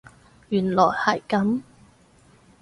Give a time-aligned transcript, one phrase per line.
[0.49, 1.61] 原來係咁